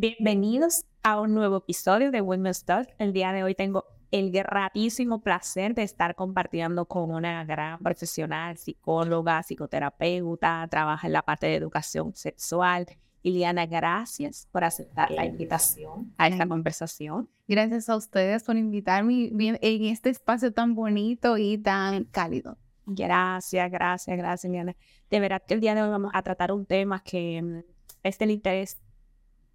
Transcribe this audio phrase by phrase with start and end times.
[0.00, 2.88] Bienvenidos a un nuevo episodio de Women's Talk.
[2.98, 8.56] El día de hoy tengo el gratísimo placer de estar compartiendo con una gran profesional,
[8.56, 12.86] psicóloga, psicoterapeuta, trabaja en la parte de educación sexual.
[13.24, 17.28] Iliana, gracias por aceptar la invitación a esta conversación.
[17.48, 22.56] Gracias a ustedes por invitarme en este espacio tan bonito y tan cálido.
[22.86, 24.76] Gracias, gracias, gracias, Iliana.
[25.10, 27.62] De verdad que el día de hoy vamos a tratar un tema que mm,
[28.04, 28.78] es del interés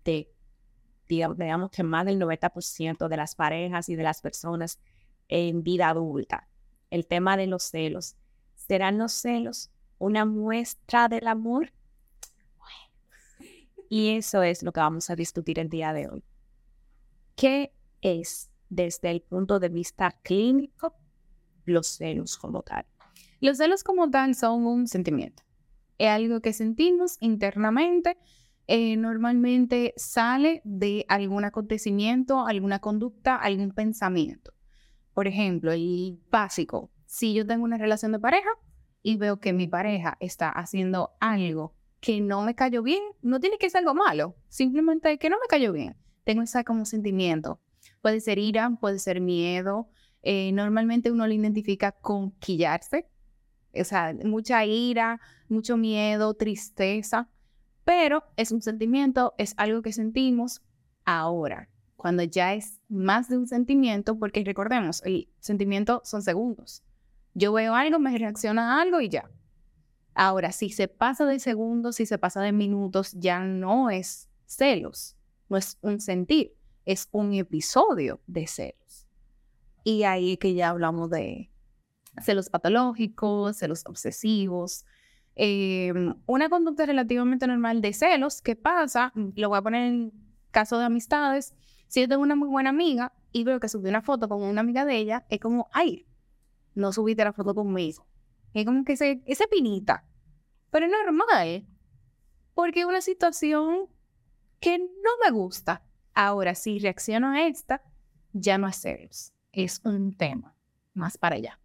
[0.04, 0.33] de,
[1.07, 4.80] digamos, digamos que más del 90% de las parejas y de las personas
[5.27, 6.48] en vida adulta.
[6.89, 8.16] El tema de los celos.
[8.55, 11.71] ¿Serán los celos una muestra del amor?
[12.57, 13.52] Bueno,
[13.89, 16.23] y eso es lo que vamos a discutir el día de hoy.
[17.35, 20.95] ¿Qué es, desde el punto de vista clínico,
[21.65, 22.85] los celos como tal?
[23.40, 25.43] Los celos como tal son un sentimiento.
[25.98, 28.17] Es algo que sentimos internamente.
[28.68, 34.54] Eh, normalmente sale de algún acontecimiento, alguna conducta, algún pensamiento.
[35.14, 36.91] Por ejemplo, el básico.
[37.06, 38.50] Si yo tengo una relación de pareja
[39.02, 43.58] y veo que mi pareja está haciendo algo que no me cayó bien, no tiene
[43.58, 45.96] que ser algo malo, simplemente que no me cayó bien.
[46.24, 47.60] Tengo ese como sentimiento.
[48.02, 49.90] Puede ser ira, puede ser miedo.
[50.22, 53.10] eh, normalmente uno lo identifica con quillarse,
[53.74, 55.20] o sea, mucha ira,
[55.50, 57.30] mucho miedo, tristeza,
[57.85, 60.62] pero es un sentimiento, es algo que sentimos
[61.05, 66.84] ahora, cuando ya es más de un sentimiento, porque recordemos, el sentimiento son segundos.
[67.34, 69.29] Yo veo algo, me reacciona a algo y ya.
[70.13, 75.16] Ahora, si se pasa de segundos, si se pasa de minutos, ya no es celos,
[75.50, 79.07] no es un sentir, es un episodio de celos.
[79.84, 81.49] Y ahí que ya hablamos de
[82.22, 84.85] celos patológicos, celos obsesivos.
[85.35, 85.94] Eh,
[86.25, 89.11] una conducta relativamente normal de celos, ¿qué pasa?
[89.35, 90.13] Lo voy a poner en
[90.51, 91.53] caso de amistades.
[91.88, 94.61] Si yo tengo una muy buena amiga y veo que subió una foto con una
[94.61, 96.05] amiga de ella, es como, ay,
[96.75, 98.05] no subiste la foto conmigo.
[98.53, 100.05] Es como que ese, ese pinita.
[100.69, 101.66] Pero es normal,
[102.53, 103.88] porque es una situación
[104.59, 105.83] que no me gusta.
[106.13, 107.81] Ahora, si reacciono a esta,
[108.33, 110.55] ya no es celos, es un tema
[110.93, 111.59] más para allá.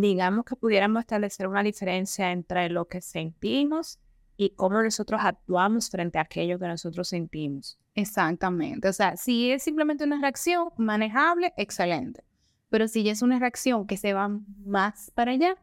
[0.00, 4.00] Digamos que pudiéramos establecer una diferencia entre lo que sentimos
[4.36, 7.78] y cómo nosotros actuamos frente a aquello que nosotros sentimos.
[7.94, 8.88] Exactamente.
[8.88, 12.24] O sea, si es simplemente una reacción manejable, excelente.
[12.70, 14.28] Pero si ya es una reacción que se va
[14.64, 15.56] más para allá,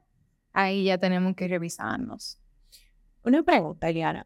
[0.53, 2.40] ahí ya tenemos que revisarnos.
[3.25, 4.25] Una pregunta, Eliana.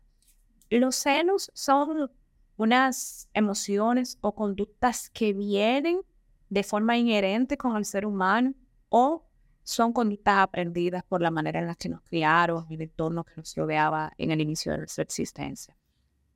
[0.70, 2.12] ¿Los celos son
[2.58, 6.02] unas emociones o conductas que vienen
[6.50, 8.54] de forma inherente con el ser humano
[8.90, 9.25] o
[9.66, 13.56] son conductas aprendidas por la manera en la que nos criaron, el entorno que nos
[13.56, 15.76] rodeaba en el inicio de nuestra existencia?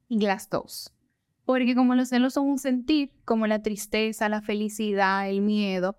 [0.08, 0.92] Y las dos.
[1.46, 5.96] Porque como los celos son un sentir, como la tristeza, la felicidad, el miedo,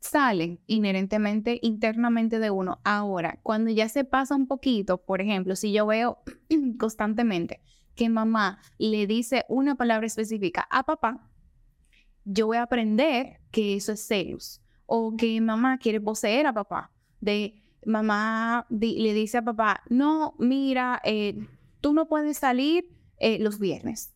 [0.00, 2.80] salen inherentemente, internamente de uno.
[2.84, 6.18] Ahora, cuando ya se pasa un poquito, por ejemplo, si yo veo
[6.78, 7.62] constantemente
[7.94, 11.28] que mamá le dice una palabra específica a papá,
[12.24, 14.60] yo voy a aprender que eso es celos.
[14.90, 16.90] O que mamá quiere poseer a papá.
[17.20, 21.46] De mamá le dice a papá, no, mira, eh,
[21.82, 22.88] tú no puedes salir
[23.18, 24.14] eh, los viernes.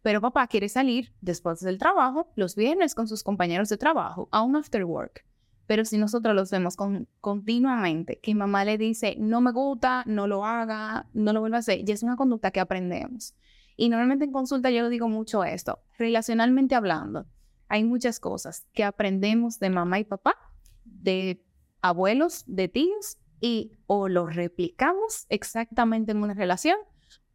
[0.00, 4.42] Pero papá quiere salir después del trabajo, los viernes con sus compañeros de trabajo, a
[4.42, 5.26] un after work.
[5.66, 10.26] Pero si nosotros los vemos con, continuamente, que mamá le dice, no me gusta, no
[10.26, 13.34] lo haga, no lo vuelva a hacer, ya es una conducta que aprendemos.
[13.76, 17.26] Y normalmente en consulta yo digo mucho esto, relacionalmente hablando,
[17.68, 20.36] hay muchas cosas que aprendemos de mamá y papá,
[20.84, 21.44] de
[21.82, 26.76] abuelos, de tíos, y o lo replicamos exactamente en una relación,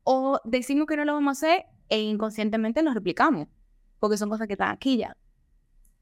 [0.04, 3.48] o decimos que no lo vamos a hacer e inconscientemente lo replicamos,
[4.00, 5.16] porque son cosas que están aquí ya.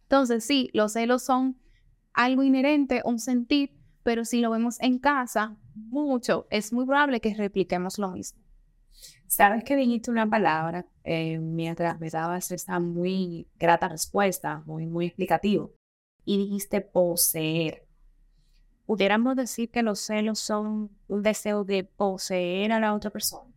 [0.04, 1.58] Entonces, sí, los celos son
[2.14, 7.34] algo inherente, un sentir, pero si lo vemos en casa mucho, es muy probable que
[7.34, 8.41] repliquemos lo mismo.
[9.32, 15.06] Sabes que dijiste una palabra eh, mientras me dabas esa muy grata respuesta, muy, muy
[15.06, 15.72] explicativo,
[16.26, 17.88] y dijiste poseer.
[18.86, 23.50] Pudiéramos decir que los celos son un deseo de poseer a la otra persona.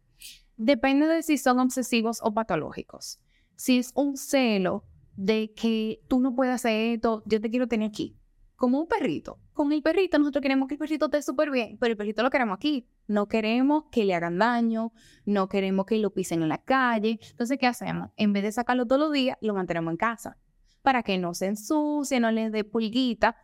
[0.57, 3.19] Depende de si son obsesivos o patológicos.
[3.57, 4.85] Si es un celo
[5.17, 8.17] de que tú no puedes hacer esto, yo te quiero tener aquí.
[8.55, 9.41] Como un perrito.
[9.55, 12.31] Con el perrito nosotros queremos que el perrito esté súper bien, pero el perrito lo
[12.31, 12.89] queremos aquí.
[13.07, 14.93] No queremos que le hagan daño,
[15.25, 17.21] no queremos que lo pisen en la calle.
[17.31, 18.11] Entonces, ¿qué hacemos?
[18.17, 20.37] En vez de sacarlo todos los días, lo mantenemos en casa.
[20.83, 23.37] Para que no se ensucie, no le dé pulguita.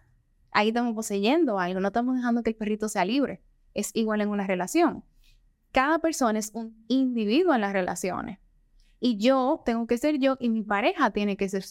[0.50, 3.40] Ahí estamos poseyendo algo, no estamos dejando que el perrito sea libre.
[3.72, 5.04] Es igual en una relación.
[5.70, 8.40] cada persona es un individuo en las relaciones.
[8.98, 11.64] Y yo tengo que ser yo y mi pareja tiene que ser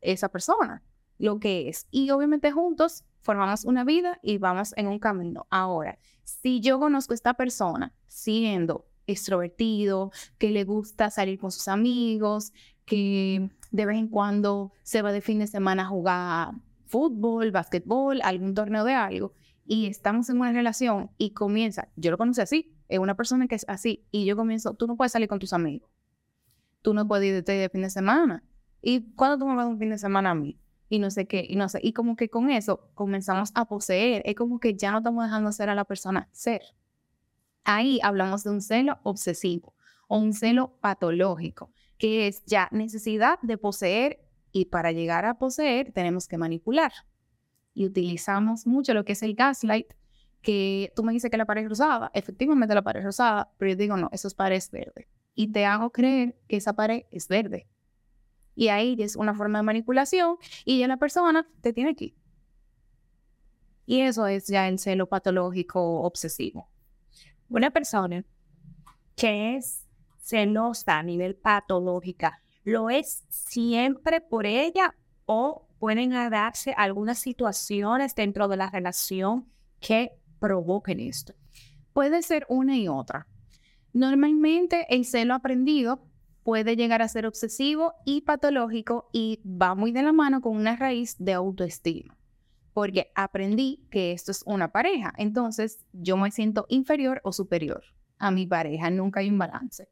[0.00, 0.82] esa persona,
[1.22, 1.86] lo que es.
[1.92, 5.46] Y obviamente juntos formamos una vida y vamos en un camino.
[5.50, 11.68] Ahora, si yo conozco a esta persona siendo extrovertido, que le gusta salir con sus
[11.68, 12.52] amigos,
[12.84, 16.54] que de vez en cuando se va de fin de semana a jugar
[16.86, 19.32] fútbol, básquetbol, algún torneo de algo,
[19.64, 23.54] y estamos en una relación y comienza, yo lo conocí así, es una persona que
[23.54, 25.88] es así, y yo comienzo, tú no puedes salir con tus amigos,
[26.82, 28.42] tú no puedes ir de, fin de semana,
[28.82, 30.58] y cuando tú me vas un fin de semana a mí,
[30.92, 34.20] y no sé qué, y no sé, y como que con eso comenzamos a poseer,
[34.26, 36.60] es como que ya no estamos dejando ser a la persona ser.
[37.64, 39.74] Ahí hablamos de un celo obsesivo
[40.06, 44.20] o un celo patológico, que es ya necesidad de poseer
[44.52, 46.92] y para llegar a poseer tenemos que manipular.
[47.72, 49.94] Y utilizamos mucho lo que es el gaslight,
[50.42, 53.70] que tú me dices que la pared es rosada, efectivamente la pared es rosada, pero
[53.70, 55.08] yo digo, no, eso es pared verde.
[55.34, 57.66] Y te hago creer que esa pared es verde.
[58.54, 62.14] Y ahí es una forma de manipulación y ya la persona te tiene aquí.
[63.86, 66.68] Y eso es ya el celo patológico obsesivo.
[67.48, 68.24] Una persona
[69.16, 69.86] que es
[70.20, 74.94] celosa a nivel patológica ¿Lo es siempre por ella
[75.26, 79.48] o pueden darse algunas situaciones dentro de la relación
[79.80, 81.34] que provoquen esto?
[81.92, 83.26] Puede ser una y otra.
[83.92, 86.06] Normalmente el celo aprendido
[86.44, 90.76] puede llegar a ser obsesivo y patológico y va muy de la mano con una
[90.76, 92.16] raíz de autoestima.
[92.72, 97.82] Porque aprendí que esto es una pareja, entonces yo me siento inferior o superior
[98.18, 99.88] a mi pareja, nunca hay un balance.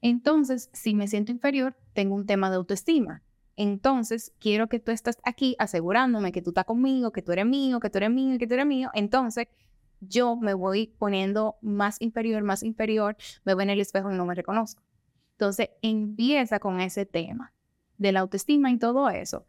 [0.00, 3.22] Entonces, si me siento inferior, tengo un tema de autoestima.
[3.56, 7.80] Entonces, quiero que tú estés aquí asegurándome que tú estás conmigo, que tú eres mío,
[7.80, 8.90] que tú eres mío, que tú eres mío.
[8.94, 9.48] Entonces,
[10.00, 14.24] yo me voy poniendo más inferior, más inferior, me veo en el espejo y no
[14.24, 14.82] me reconozco.
[15.40, 17.54] Entonces, empieza con ese tema
[17.96, 19.46] de la autoestima y todo eso.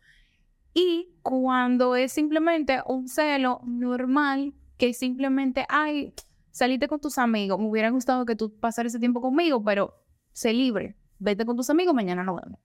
[0.73, 6.13] Y cuando es simplemente un celo normal, que simplemente, ay,
[6.49, 10.01] saliste con tus amigos, me hubiera gustado que tú pasaras ese tiempo conmigo, pero
[10.31, 12.61] sé libre, vete con tus amigos, mañana no vemos.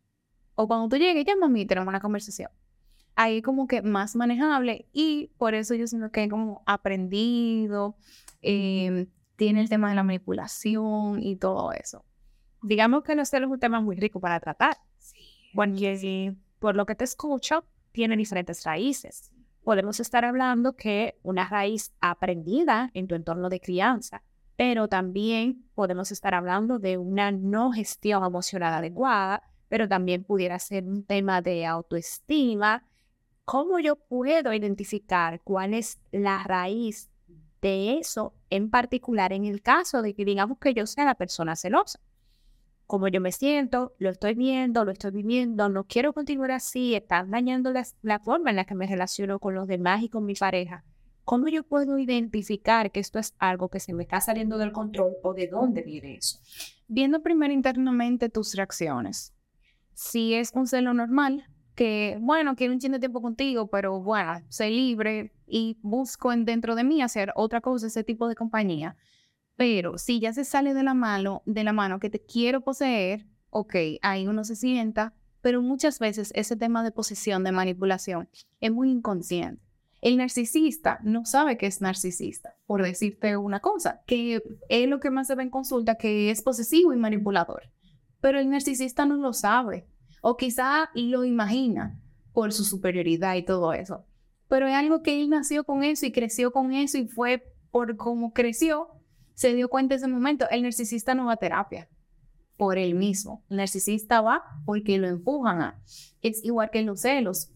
[0.55, 2.51] O cuando tú llegues, llámame y tenemos una conversación.
[3.17, 7.97] Ahí como que más manejable y por eso yo siento que he como aprendido,
[8.41, 12.05] em, tiene el tema de la manipulación y todo eso.
[12.67, 14.77] Digamos que no es un tema muy rico para tratar.
[14.99, 15.19] Sí.
[15.55, 19.31] Porque por lo que te escucho, tiene diferentes raíces.
[19.65, 24.23] Podemos estar hablando que una raíz aprendida en tu entorno de crianza
[24.57, 30.85] pero también podemos estar hablando de una no gestión emocional adecuada, pero también pudiera ser
[30.85, 32.85] un tema de autoestima.
[33.45, 37.11] ¿Cómo yo puedo identificar cuál es la raíz
[37.61, 41.55] de eso en particular en el caso de que digamos que yo sea la persona
[41.55, 42.01] celosa?
[42.87, 47.31] Cómo yo me siento, lo estoy viendo, lo estoy viviendo, no quiero continuar así, están
[47.31, 47.73] dañando
[48.03, 50.85] la forma en la que me relaciono con los demás y con mi pareja.
[51.27, 55.15] ¿Cómo yo puedo identificar que esto es algo que se me está saliendo del control
[55.25, 56.39] o de dónde viene eso?
[56.87, 59.35] Viendo primero internamente tus reacciones.
[59.93, 64.41] Si es un celo normal, que bueno, quiero un chingo de tiempo contigo, pero bueno,
[64.51, 68.97] sé libre y busco en, dentro de mí hacer otra cosa, ese tipo de compañía.
[69.57, 73.27] Pero si ya se sale de la mano, de la mano que te quiero poseer,
[73.51, 78.29] ok, ahí uno se sienta, pero muchas veces ese tema de posesión, de manipulación,
[78.61, 79.63] es muy inconsciente.
[80.03, 85.11] El narcisista no sabe que es narcisista, por decirte una cosa, que es lo que
[85.11, 87.63] más se ve en consulta, que es posesivo y manipulador.
[88.21, 89.87] Pero el narcisista no lo sabe,
[90.21, 91.99] o quizá lo imagina
[92.33, 94.05] por su superioridad y todo eso.
[94.49, 97.97] Pero es algo que él nació con eso y creció con eso y fue por
[97.97, 98.89] cómo creció,
[99.37, 100.51] se dio cuenta en ese momento.
[100.51, 101.89] El narcisista no va a terapia
[102.57, 103.45] por él mismo.
[103.49, 105.81] El narcisista va porque lo empujan a.
[106.21, 107.53] Es igual que los celos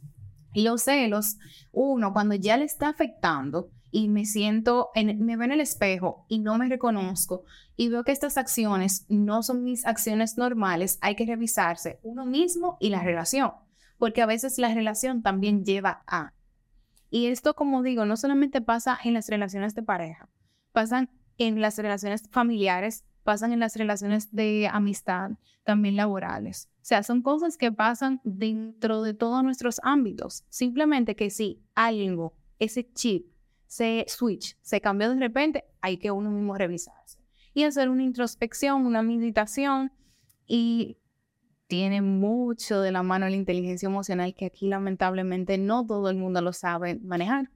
[0.55, 1.39] los celos,
[1.73, 6.25] uno, cuando ya le está afectando y me siento, en, me veo en el espejo
[6.29, 7.45] y no me reconozco
[7.77, 12.77] y veo que estas acciones no son mis acciones normales, hay que revisarse uno mismo
[12.81, 13.53] y la relación,
[13.99, 16.33] porque a veces la relación también lleva a.
[17.11, 20.29] Y esto, como digo, no solamente pasa en las relaciones de pareja,
[20.73, 21.11] pasan
[21.41, 25.33] en las relaciones familiares, pasan en las relaciones de amistad,
[25.65, 26.69] también laborales.
[26.77, 30.45] O sea, son cosas que pasan dentro de todos nuestros ámbitos.
[30.51, 33.27] Simplemente que si algo, ese chip,
[33.67, 37.19] se switch, se cambió de repente, hay que uno mismo revisarse
[37.55, 39.93] y hacer una introspección, una meditación
[40.47, 40.99] y
[41.69, 46.43] tiene mucho de la mano la inteligencia emocional que aquí lamentablemente no todo el mundo
[46.43, 47.51] lo sabe manejar.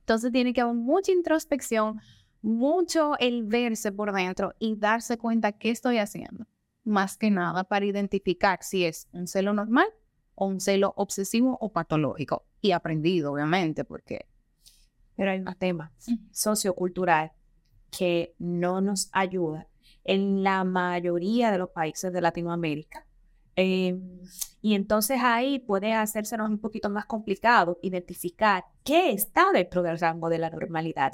[0.00, 2.00] Entonces tiene que haber mucha introspección,
[2.48, 6.46] mucho el verse por dentro y darse cuenta qué estoy haciendo,
[6.82, 9.86] más que nada para identificar si es un celo normal
[10.34, 12.46] o un celo obsesivo o patológico.
[12.60, 14.26] Y aprendido, obviamente, porque...
[15.14, 15.92] Pero hay un tema
[16.30, 17.32] sociocultural
[17.96, 19.68] que no nos ayuda
[20.04, 23.07] en la mayoría de los países de Latinoamérica
[23.60, 24.20] Em,
[24.62, 30.28] y entonces ahí puede hacérsenos un poquito más complicado identificar qué está dentro del rango
[30.28, 31.10] de la normalidad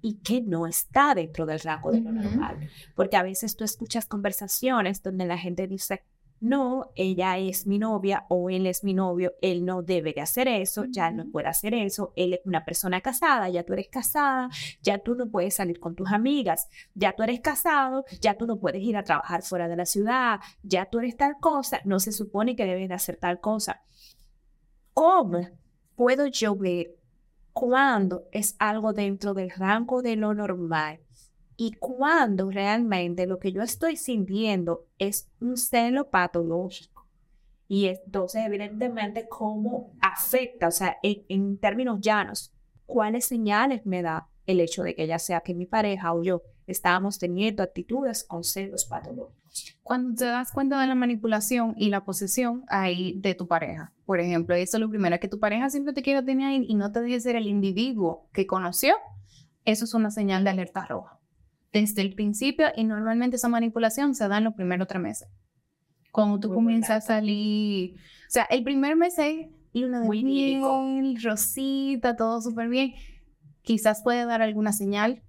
[0.00, 2.70] y qué no está dentro del rango de lo normal.
[2.94, 6.04] Porque a veces tú escuchas conversaciones donde la gente dice,
[6.40, 10.46] no, ella es mi novia o él es mi novio, él no debe de hacer
[10.48, 14.48] eso, ya no puede hacer eso, él es una persona casada, ya tú eres casada,
[14.80, 18.58] ya tú no puedes salir con tus amigas, ya tú eres casado, ya tú no
[18.60, 22.12] puedes ir a trabajar fuera de la ciudad, ya tú eres tal cosa, no se
[22.12, 23.82] supone que debes de hacer tal cosa.
[24.94, 25.40] ¿Cómo
[25.96, 26.94] puedo yo ver
[27.52, 31.00] cuándo es algo dentro del rango de lo normal
[31.60, 37.08] y cuando realmente lo que yo estoy sintiendo es un celo patológico.
[37.66, 42.54] Y entonces, evidentemente, cómo afecta, o sea, en, términos llanos,
[42.86, 46.42] cuáles señales me da el hecho de que ya sea que mi pareja o yo
[46.68, 49.76] estábamos teniendo actitudes con celos patológicos.
[49.82, 54.20] Cuando te das cuenta de la manipulación y la posesión ahí de tu pareja, por
[54.20, 56.92] ejemplo, eso es lo primero, que tu pareja siempre te quiere tener ahí y no
[56.92, 58.94] te deje ser el individuo que conoció,
[59.64, 61.17] eso es una señal de alerta roja
[61.72, 65.28] desde el principio y normalmente esa manipulación se da en los primeros tres meses.
[66.12, 72.16] Cuando tú comienzas a salir, o sea, el primer mes es luna de miel, rosita,
[72.16, 72.94] todo súper bien.
[73.62, 75.22] Quizás puede dar alguna señal,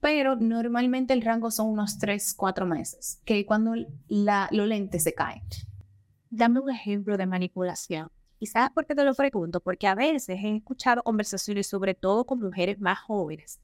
[0.00, 3.74] pero normalmente el rango son unos tres, cuatro meses, que cuando
[4.08, 5.42] la, los lentes se caen.
[6.30, 8.10] Dame un ejemplo de manipulación.
[8.40, 9.60] ¿Y sabes por qué te lo pregunto?
[9.60, 13.60] Porque a veces he escuchado conversaciones, sobre todo con mujeres más jóvenes,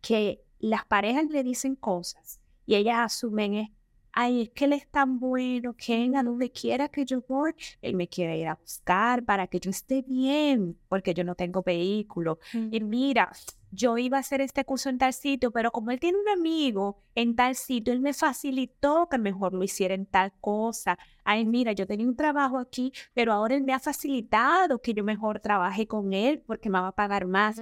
[0.00, 3.68] que las parejas le dicen cosas y ellas asumen es,
[4.12, 7.94] ay, es que él es tan bueno que a donde quiera que yo voy, él
[7.94, 12.38] me quiere ir a buscar para que yo esté bien, porque yo no tengo vehículo.
[12.52, 13.32] Y mira,
[13.70, 17.02] yo iba a hacer este curso en tal sitio, pero como él tiene un amigo
[17.14, 20.98] en tal sitio, él me facilitó que mejor lo hiciera en tal cosa.
[21.24, 25.04] Ay, mira, yo tenía un trabajo aquí, pero ahora él me ha facilitado que yo
[25.04, 27.60] mejor trabaje con él porque me va a pagar más.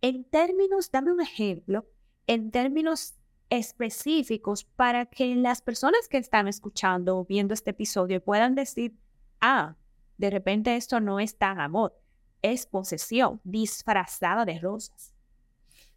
[0.00, 1.86] En términos, dame un ejemplo
[2.26, 3.14] en términos
[3.50, 8.96] específicos para que las personas que están escuchando o viendo este episodio puedan decir,
[9.40, 9.76] ah,
[10.16, 11.94] de repente esto no es tan amor,
[12.40, 15.14] es posesión disfrazada de rosas.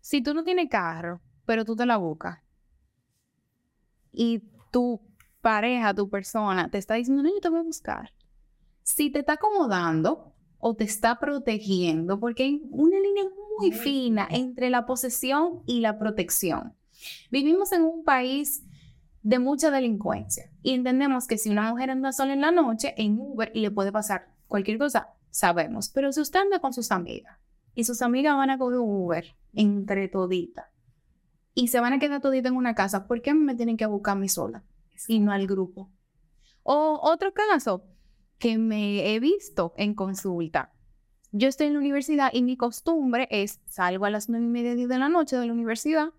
[0.01, 2.39] Si tú no tienes carro, pero tú te la buscas
[4.11, 5.01] y tu
[5.41, 8.11] pareja, tu persona te está diciendo, no, yo te voy a buscar.
[8.81, 13.23] Si te está acomodando o te está protegiendo, porque hay una línea
[13.57, 16.73] muy fina entre la posesión y la protección.
[17.31, 18.63] Vivimos en un país
[19.21, 23.17] de mucha delincuencia y entendemos que si una mujer anda sola en la noche en
[23.19, 25.89] Uber y le puede pasar cualquier cosa, sabemos.
[25.89, 27.39] Pero si usted anda con sus amigas
[27.73, 30.67] y sus amigas van a coger Uber entre toditas
[31.55, 34.13] y se van a quedar toditas en una casa, ¿por qué me tienen que buscar
[34.13, 34.63] a mí sola
[35.07, 35.89] y no al grupo?
[36.61, 37.83] O otro caso
[38.37, 40.74] que me he visto en consulta
[41.31, 44.75] yo estoy en la universidad y mi costumbre es salgo a las nueve y media
[44.75, 46.09] de la noche de la universidad,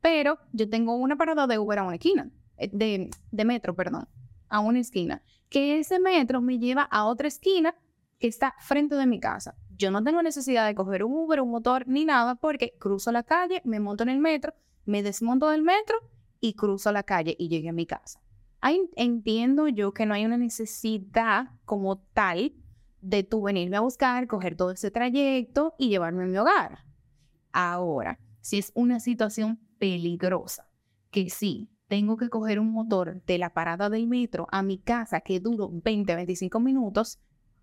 [0.00, 4.08] pero yo tengo una parada de Uber a una esquina, eh, de metro, perdón,
[4.48, 7.74] a una esquina, que ese metro me lleva a otra esquina
[8.18, 9.54] que está frente de mi casa.
[9.76, 13.22] Yo no tengo necesidad de coger un Uber, un motor, ni nada, porque cruzo la
[13.22, 15.96] calle, me monto en el metro, me desmonto del metro
[16.40, 18.20] y cruzo la calle y llegué a mi casa.
[18.60, 22.52] Ahí entiendo yo que no hay una necesidad como tal
[23.00, 26.84] de tú venirme a buscar, coger todo ese trayecto y llevarme a mi hogar.
[27.52, 30.68] Ahora, si es una situación peligrosa,
[31.10, 35.20] que sí, tengo que coger un motor de la parada del metro a mi casa
[35.20, 37.18] que duro 20, 25 minutos,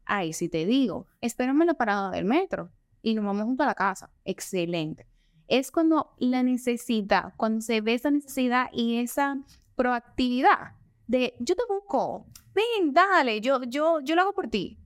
[0.06, 3.76] ahí sí te digo, espérame la parada del metro y nos vamos junto a la
[3.76, 4.12] casa.
[4.24, 5.08] Excelente.
[5.48, 9.38] Es cuando la necesidad, cuando se ve esa necesidad y esa
[9.76, 10.74] proactividad
[11.06, 12.26] de yo te busco,
[12.56, 14.80] ven, dale, yo, yo, yo lo hago por ti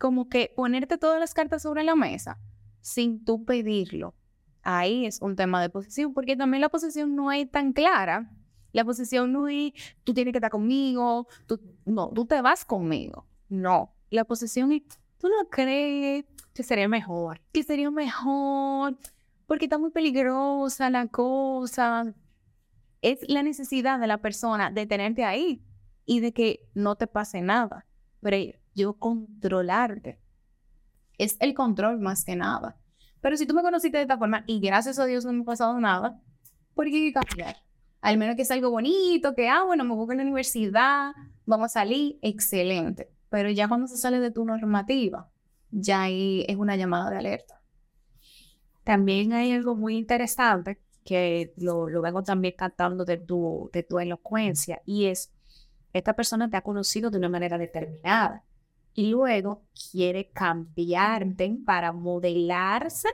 [0.00, 2.38] como que ponerte todas las cartas sobre la mesa
[2.80, 4.14] sin tú pedirlo.
[4.62, 8.30] Ahí es un tema de posesión, porque también la posesión no es tan clara.
[8.72, 13.26] La posesión no es, tú tienes que estar conmigo, tú, no, tú te vas conmigo.
[13.50, 14.82] No, la posesión es,
[15.18, 18.96] tú no crees que sería mejor, que sería mejor,
[19.46, 22.14] porque está muy peligrosa la cosa.
[23.02, 25.62] Es la necesidad de la persona de tenerte ahí
[26.06, 27.86] y de que no te pase nada.
[28.20, 30.20] Pero yo controlarte.
[31.18, 32.76] Es el control más que nada.
[33.20, 35.44] Pero si tú me conociste de esta forma y gracias a Dios no me ha
[35.44, 36.20] pasado nada,
[36.74, 37.56] ¿por qué cambiar?
[38.00, 41.12] Al menos que es algo bonito, que, ah, bueno, me voy a la universidad,
[41.44, 43.10] vamos a salir, excelente.
[43.28, 45.30] Pero ya cuando se sale de tu normativa,
[45.70, 47.60] ya ahí es una llamada de alerta.
[48.84, 53.98] También hay algo muy interesante que lo, lo vengo también cantando de tu, de tu
[53.98, 55.32] elocuencia y es,
[55.92, 58.44] esta persona te ha conocido de una manera determinada
[58.94, 63.08] y luego quiere cambiarte para modelarse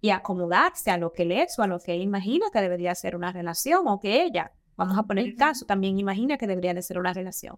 [0.00, 2.94] y acomodarse a lo que él es o a lo que él imagina que debería
[2.94, 6.74] ser una relación o que ella, vamos a poner el caso, también imagina que debería
[6.74, 7.56] de ser una relación.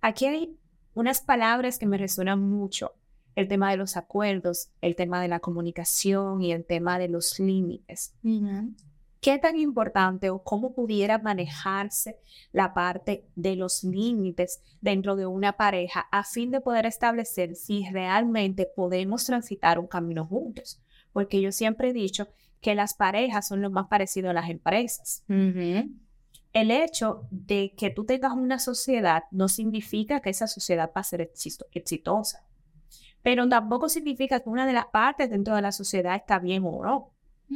[0.00, 0.56] Aquí hay
[0.94, 2.92] unas palabras que me resuenan mucho.
[3.34, 7.40] El tema de los acuerdos, el tema de la comunicación y el tema de los
[7.40, 8.14] límites.
[9.22, 12.18] ¿Qué tan importante o cómo pudiera manejarse
[12.50, 17.88] la parte de los límites dentro de una pareja a fin de poder establecer si
[17.88, 20.82] realmente podemos transitar un camino juntos?
[21.12, 25.22] Porque yo siempre he dicho que las parejas son lo más parecido a las empresas.
[25.28, 31.04] El hecho de que tú tengas una sociedad no significa que esa sociedad va a
[31.04, 31.30] ser
[31.70, 32.44] exitosa,
[33.22, 36.82] pero tampoco significa que una de las partes dentro de la sociedad está bien o
[36.82, 37.11] no.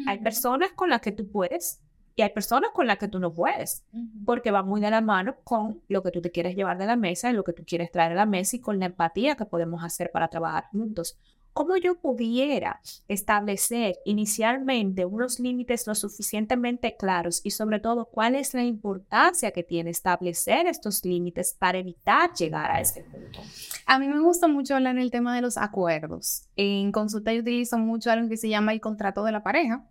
[0.07, 1.81] Hay personas con las que tú puedes
[2.15, 3.85] y hay personas con las que tú no puedes,
[4.25, 6.97] porque va muy de la mano con lo que tú te quieres llevar de la
[6.97, 9.85] mesa lo que tú quieres traer a la mesa y con la empatía que podemos
[9.85, 11.19] hacer para trabajar juntos.
[11.57, 18.53] ¿Cómo yo pudiera establecer inicialmente unos límites lo suficientemente claros y sobre todo cuál es
[18.53, 23.41] la importancia que tiene establecer estos límites para evitar llegar a ese punto?
[23.87, 26.47] A mí me gusta mucho hablar en el tema de los acuerdos.
[26.57, 29.83] En consulta yo utilizo mucho algo que se llama el contrato de la pareja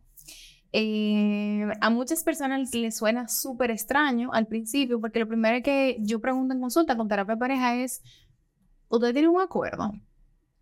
[0.72, 6.20] eh, a muchas personas les suena súper extraño al principio, porque lo primero que yo
[6.20, 8.04] pregunto en consulta con terapia de pareja es,
[8.90, 9.94] ¿ustedes tienen un acuerdo?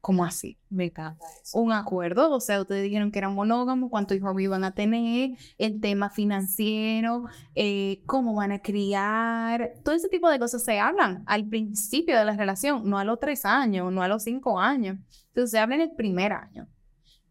[0.04, 0.60] ¿Cómo así?
[0.70, 1.58] Me encanta eso.
[1.58, 5.80] Un acuerdo, o sea, ustedes dijeron que eran monógamos, cuántos hijos iban a tener, el
[5.80, 7.24] tema financiero,
[7.56, 12.26] eh, cómo van a criar, todo ese tipo de cosas se hablan al principio de
[12.26, 14.98] la relación, no a los tres años, no a los cinco años.
[15.28, 16.68] Entonces se habla en el primer año.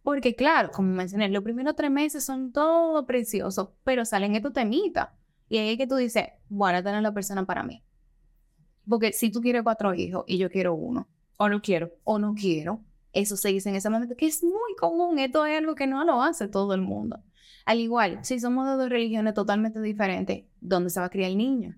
[0.02, 5.10] Porque claro, como mencioné, los primeros tres meses son todo preciosos, pero salen estos temitas.
[5.50, 7.84] Y ahí es que tú dices, bueno, esta no es la persona para mí.
[8.88, 12.34] Porque si tú quieres cuatro hijos y yo quiero uno, o no quiero, o no
[12.34, 12.80] quiero,
[13.12, 16.04] eso se dice en ese momento, que es muy común, esto es algo que no
[16.04, 17.18] lo hace todo el mundo.
[17.64, 21.38] Al igual, si somos de dos religiones totalmente diferentes, ¿dónde se va a criar el
[21.38, 21.76] niño?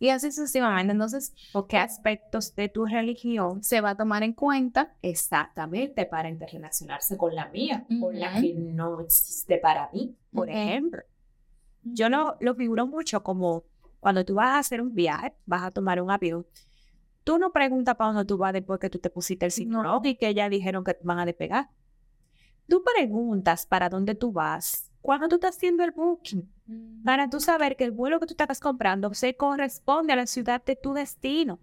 [0.00, 0.92] Y así sucesivamente.
[0.92, 4.94] Entonces, ¿o qué aspectos de tu religión se va a tomar en cuenta?
[5.02, 11.02] Exactamente, para interrelacionarse con la mía, con la que no existe para mí, por ejemplo.
[11.82, 13.64] Yo no lo figuro mucho como
[14.00, 16.46] cuando tú vas a hacer un viaje, vas a tomar un avión,
[17.24, 20.16] tú no preguntas para dónde tú vas después que tú te pusiste el cinturón y
[20.16, 21.70] que ya dijeron que van a despegar.
[22.68, 26.48] Tú preguntas para dónde tú vas cuando tú estás haciendo el booking,
[27.04, 30.62] para tú saber que el vuelo que tú estás comprando se corresponde a la ciudad
[30.64, 31.58] de tu destino.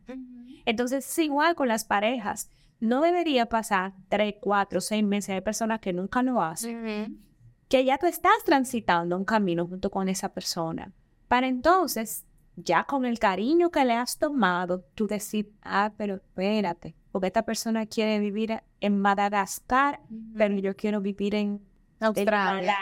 [0.65, 2.49] Entonces, es igual con las parejas.
[2.79, 5.29] No debería pasar tres, cuatro, seis meses.
[5.29, 7.21] Hay personas que nunca lo hacen.
[7.69, 10.91] Que ya tú estás transitando un camino junto con esa persona.
[11.27, 12.25] Para entonces,
[12.57, 17.43] ya con el cariño que le has tomado, tú decir, ah, pero espérate, porque esta
[17.43, 20.01] persona quiere vivir en Madagascar,
[20.35, 21.61] pero yo quiero vivir en
[21.99, 22.75] Australia.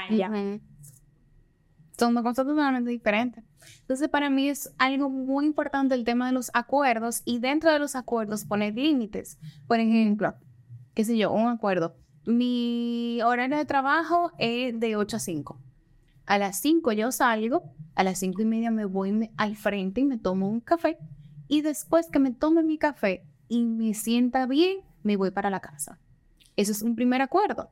[1.97, 3.43] Son dos cosas totalmente diferentes.
[3.81, 7.79] Entonces, para mí es algo muy importante el tema de los acuerdos y dentro de
[7.79, 9.38] los acuerdos poner límites.
[9.67, 10.35] Por ejemplo,
[10.93, 11.95] qué sé yo, un acuerdo.
[12.25, 15.64] Mi horario de trabajo es de 8 a 5.
[16.25, 20.05] A las 5 yo salgo, a las 5 y media me voy al frente y
[20.05, 20.97] me tomo un café.
[21.47, 25.59] Y después que me tome mi café y me sienta bien, me voy para la
[25.59, 25.99] casa.
[26.55, 27.69] Eso es un primer acuerdo.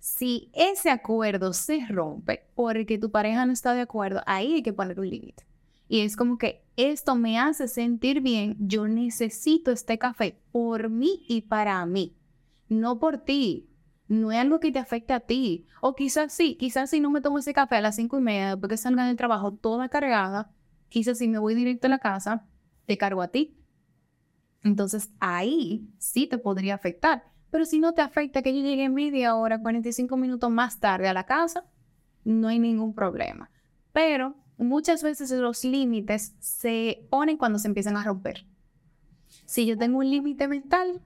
[0.00, 4.72] Si ese acuerdo se rompe porque tu pareja no está de acuerdo, ahí hay que
[4.72, 5.46] poner un límite.
[5.88, 11.24] Y es como que esto me hace sentir bien, yo necesito este café por mí
[11.28, 12.16] y para mí,
[12.68, 13.68] no por ti.
[14.14, 15.66] No es algo que te afecte a ti.
[15.80, 18.56] O quizás sí, quizás si no me tomo ese café a las cinco y media,
[18.56, 20.52] porque salga del trabajo toda cargada,
[20.88, 22.46] quizás si me voy directo a la casa,
[22.86, 23.56] te cargo a ti.
[24.62, 27.24] Entonces ahí sí te podría afectar.
[27.50, 31.14] Pero si no te afecta que yo llegue media hora, 45 minutos más tarde a
[31.14, 31.64] la casa,
[32.24, 33.50] no hay ningún problema.
[33.92, 38.46] Pero muchas veces los límites se ponen cuando se empiezan a romper.
[39.44, 41.02] Si yo tengo un límite mental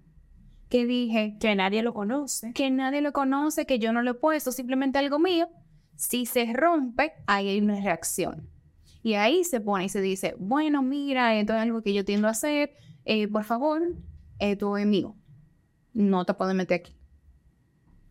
[0.68, 4.14] que dije que nadie lo conoce, que nadie lo conoce, que yo no lo he
[4.14, 5.48] puesto, simplemente algo mío,
[5.96, 8.48] si se rompe, ahí hay una reacción.
[9.02, 12.28] Y ahí se pone y se dice, bueno, mira, esto es algo que yo tiendo
[12.28, 13.82] a hacer, eh, por favor,
[14.38, 15.16] esto es mío
[15.98, 16.96] no te puedes meter aquí.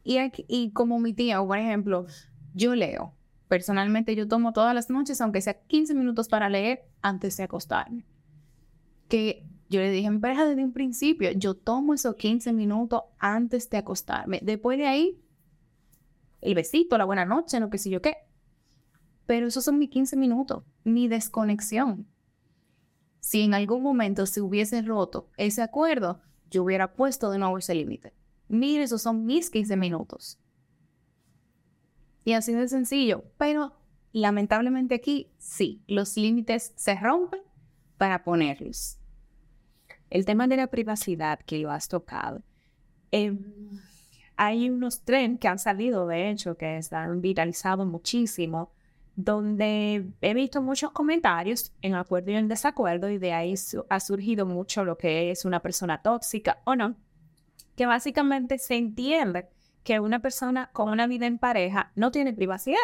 [0.04, 0.18] Y,
[0.48, 2.06] y como mi tía, por ejemplo,
[2.54, 3.14] yo leo.
[3.48, 8.06] Personalmente yo tomo todas las noches, aunque sea 15 minutos para leer antes de acostarme.
[9.08, 13.02] Que yo le dije a mi pareja desde un principio, yo tomo esos 15 minutos
[13.20, 14.40] antes de acostarme.
[14.42, 15.22] Después de ahí,
[16.42, 18.16] el besito, la buena noche, no que sé yo qué.
[19.26, 22.08] Pero esos son mis 15 minutos, mi desconexión.
[23.20, 27.76] Si en algún momento se hubiese roto ese acuerdo, yo hubiera puesto de nuevo ese
[27.76, 28.14] límite.
[28.48, 30.40] Mire, esos son mis 15 minutos.
[32.24, 33.26] Y así de sencillo.
[33.38, 33.74] Pero
[34.14, 37.42] lamentablemente aquí sí, los límites se rompen
[37.98, 38.97] para ponerlos.
[40.10, 42.42] El tema de la privacidad que lo has tocado.
[43.12, 43.40] Em,
[44.36, 48.72] hay unos tren que han salido, de hecho, que están viralizados muchísimo,
[49.16, 53.56] donde he visto muchos comentarios en acuerdo y en desacuerdo, y de ahí
[53.90, 56.96] ha surgido mucho lo que es una persona tóxica o no,
[57.76, 59.50] que básicamente se entiende
[59.84, 62.78] que una persona con una vida en pareja no tiene privacidad.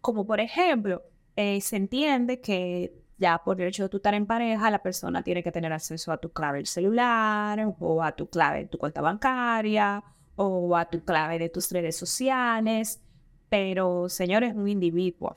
[0.00, 1.02] Como por ejemplo,
[1.34, 5.22] eh, se entiende que ya por el hecho de tú estar en pareja, la persona
[5.22, 8.78] tiene que tener acceso a tu clave del celular o a tu clave de tu
[8.78, 10.02] cuenta bancaria
[10.34, 13.00] o a tu clave de tus redes sociales.
[13.48, 15.36] Pero, señor, es un individuo.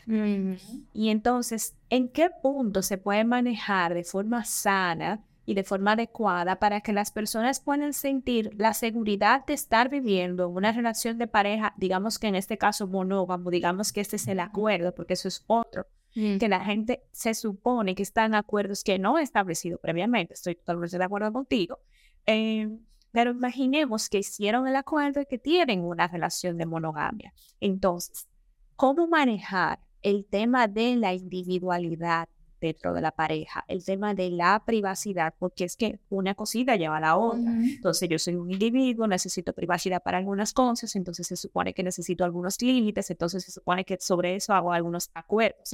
[0.94, 6.58] Y entonces, ¿en qué punto se puede manejar de forma sana y de forma adecuada
[6.58, 11.74] para que las personas puedan sentir la seguridad de estar viviendo una relación de pareja,
[11.78, 15.44] digamos que en este caso monógamo, digamos que este es el acuerdo, porque eso es
[15.46, 16.38] otro, Mm.
[16.38, 20.34] que la gente se supone que está en acuerdos que no he establecido previamente.
[20.34, 21.80] Estoy totalmente de acuerdo contigo.
[22.26, 22.80] Em,
[23.12, 27.34] pero imaginemos que hicieron el acuerdo y que tienen una relación de monogamia.
[27.60, 28.28] Entonces,
[28.76, 34.64] ¿cómo manejar el tema de la individualidad dentro de la pareja, el tema de la
[34.66, 37.52] privacidad, porque es que una cosita lleva a la otra.
[37.52, 42.24] Entonces yo soy un individuo, necesito privacidad para algunas cosas, entonces se supone que necesito
[42.24, 45.72] algunos límites, entonces se supone que sobre eso hago algunos acuerdos.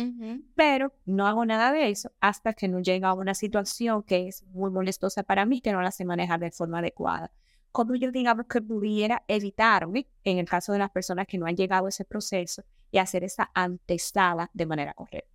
[0.56, 4.44] Pero no hago nada de eso hasta que no llega a una situación que es
[4.48, 7.32] muy molestosa para mí, que no la sé manejar de forma adecuada.
[7.72, 11.56] Como yo digamos que pudiera evitarme, en el caso de las personas que no han
[11.56, 15.31] llegado a ese proceso, y hacer esa antesala de manera correcta.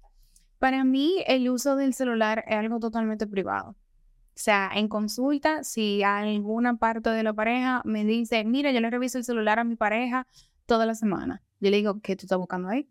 [0.58, 3.70] Para mí, el uso del celular es algo totalmente privado.
[3.70, 8.90] O sea, en consulta, si alguna parte de la pareja me dice, mira, yo le
[8.90, 10.26] reviso el celular a mi pareja
[10.66, 12.88] toda la semana, yo le digo, ¿qué tú estás buscando ahí?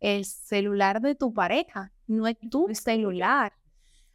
[0.00, 3.52] El celular de tu pareja, no es tu celular.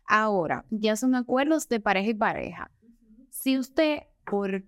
[0.06, 2.71] Ahora, ya son acuerdos de pareja y pareja.
[3.30, 4.65] Si usted, por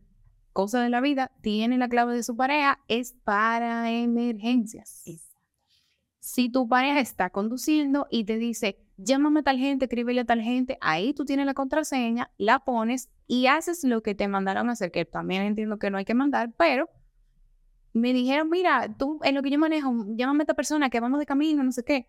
[0.53, 5.28] cosa de la vida, tiene la clave de su pareja, es para emergencias.
[6.31, 10.41] Si tu pareja está conduciendo y te dice, llámame a tal gente, escríbele a tal
[10.41, 14.73] gente, ahí tú tienes la contraseña, la pones y haces lo que te mandaron a
[14.73, 16.87] hacer, que también entiendo que no hay que mandar, pero
[17.93, 21.17] me dijeron, mira, tú en lo que yo manejo, llámame a esta persona que vamos
[21.17, 22.05] de camino, no sé qué.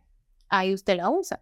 [0.51, 1.41] Ahí usted la usa.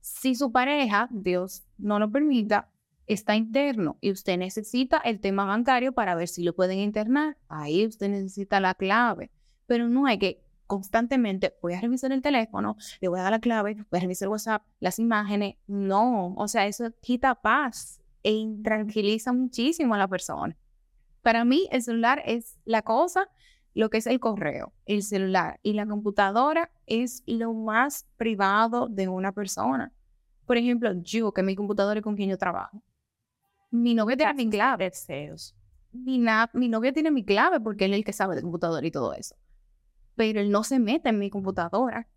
[0.00, 2.70] Si su pareja, Dios no lo permita,
[3.06, 7.86] está interno y usted necesita el tema bancario para ver si lo pueden internar, ahí
[7.86, 9.30] usted necesita la clave.
[9.64, 13.40] Pero no hay que constantemente voy a revisar el teléfono, le voy a dar la
[13.40, 15.56] clave, voy a revisar WhatsApp, las imágenes.
[15.66, 20.56] No, o sea, eso quita paz e intranquiliza muchísimo a la persona.
[21.22, 23.28] Para mí, el celular es la cosa,
[23.74, 29.08] lo que es el correo, el celular y la computadora es lo más privado de
[29.08, 29.92] una persona.
[30.46, 32.82] Por ejemplo, yo, que mi computadora es con quien yo trabajo.
[33.70, 34.92] Mi novia tiene mi clave.
[35.92, 38.90] Mi, mi novia tiene mi clave porque él es el que sabe de computadora y
[38.90, 39.34] todo eso
[40.18, 42.08] pero él no se mete en mi computadora.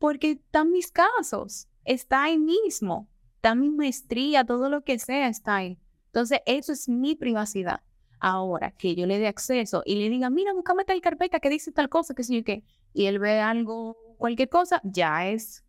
[0.00, 5.54] Porque están mis casos, está ahí mismo, está mi maestría, todo lo que sea está
[5.54, 5.78] ahí.
[6.06, 7.84] Entonces, eso es mi privacidad.
[8.18, 11.70] Ahora, que yo le dé acceso y le diga, mira, búscame tal carpeta que dice
[11.70, 15.64] tal cosa, que sé yo qué, y él ve algo, cualquier cosa, ya es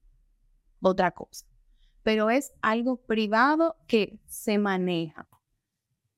[0.81, 1.45] otra cosa.
[2.01, 5.27] Pero es algo privado que se maneja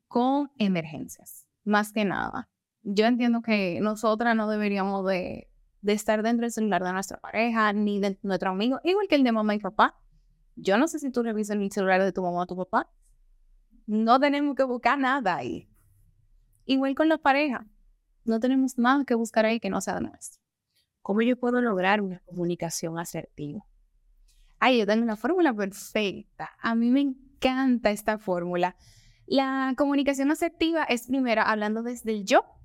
[0.08, 2.49] con emergencias, más que nada
[2.84, 5.50] yo entiendo que nosotras no deberíamos de,
[5.84, 9.32] estar dentro del celular de nuestra pareja ni de nuestro amigo, igual que el de
[9.32, 9.96] mamá y papá.
[10.56, 12.90] Yo no sé si tú revisas el celular de tu mamá o tu papá.
[13.86, 15.70] No tenemos que buscar nada ahí.
[16.66, 17.66] Igual con la pareja.
[18.26, 20.42] No tenemos nada que buscar ahí que no sea nuestro.
[21.02, 23.66] ¿Cómo yo puedo lograr una comunicación asertiva?
[24.60, 26.52] Ay, yo tengo una fórmula perfecta.
[26.60, 28.76] A mí me encanta esta fórmula.
[29.26, 32.59] La comunicación asertiva es primero hablando desde el yo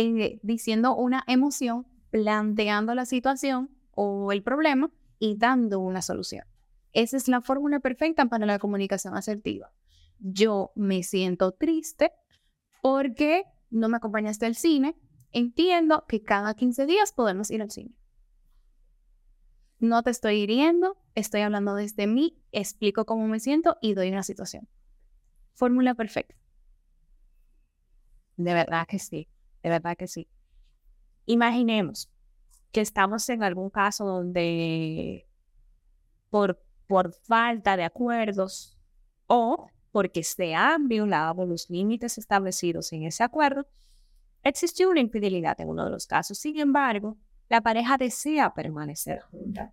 [0.00, 6.44] eh, diciendo una emoción, planteando la situación o el problema y dando una solución.
[6.92, 9.72] Esa es la fórmula perfecta para la comunicación asertiva.
[10.20, 12.12] Yo me siento triste
[12.80, 14.94] porque no me acompañaste al cine,
[15.32, 17.90] entiendo que cada 15 días podemos ir al cine.
[19.80, 24.22] No te estoy hiriendo, estoy hablando desde mí, explico cómo me siento y doy una
[24.22, 24.68] situación.
[25.54, 26.36] Fórmula perfecta.
[28.36, 29.28] De verdad que sí,
[29.62, 30.28] de verdad que sí.
[31.26, 32.10] Imaginemos
[32.72, 35.26] que estamos en algún caso donde
[36.30, 38.76] por, por falta de acuerdos
[39.26, 43.66] o porque se han violado los límites establecidos en ese acuerdo,
[44.42, 46.38] existió una infidelidad en uno de los casos.
[46.38, 47.16] Sin embargo,
[47.48, 49.72] la pareja desea permanecer junta.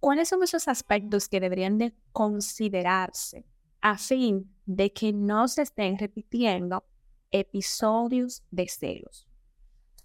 [0.00, 3.44] ¿Cuáles son esos aspectos que deberían de considerarse
[3.80, 6.84] a fin de que no se estén repitiendo
[7.30, 9.26] episodios de celos?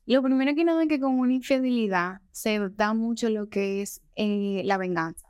[0.05, 4.01] Lo primero que nada es que con una infidelidad se da mucho lo que es
[4.15, 5.27] eh, la venganza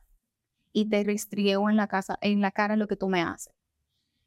[0.74, 3.54] y te restriego en la, casa, en la cara lo que tú me haces.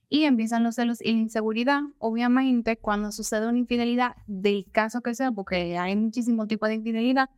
[0.08, 1.80] Y empiezan los celos y la inseguridad.
[1.98, 7.30] Obviamente, cuando sucede una infidelidad, del caso que sea, porque hay muchísimo tipo de infidelidad,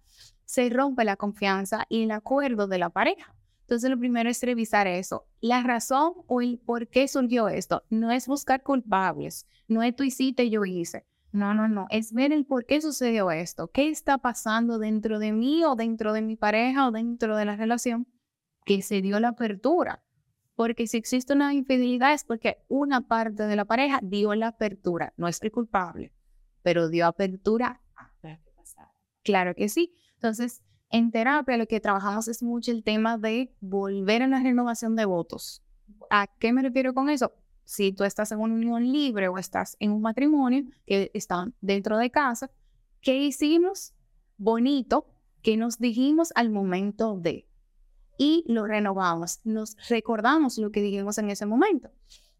[0.44, 3.35] se rompe la confianza y el acuerdo de la pareja.
[3.66, 5.26] Entonces, lo primero es revisar eso.
[5.40, 10.04] La razón o el por qué surgió esto no es buscar culpables, no es tú
[10.04, 11.04] hiciste, yo hice.
[11.32, 11.86] No, no, no.
[11.90, 13.68] Es ver el por qué sucedió esto.
[13.68, 17.56] ¿Qué está pasando dentro de mí o dentro de mi pareja o dentro de la
[17.56, 18.06] relación
[18.66, 20.02] que se dio la apertura.
[20.54, 25.14] Porque si existe una infidelidad es porque una parte de la pareja dio la apertura.
[25.16, 26.12] No es el culpable,
[26.62, 27.80] pero dio apertura.
[29.22, 29.94] Claro que sí.
[30.14, 34.96] Entonces, en terapia lo que trabajamos es mucho el tema de volver a la renovación
[34.96, 35.62] de votos.
[36.10, 37.32] ¿A qué me refiero con eso?
[37.64, 41.98] Si tú estás en una unión libre o estás en un matrimonio que están dentro
[41.98, 42.50] de casa,
[43.00, 43.92] ¿qué hicimos?
[44.38, 45.06] Bonito
[45.42, 47.48] que nos dijimos al momento de
[48.18, 51.90] y lo renovamos, nos recordamos lo que dijimos en ese momento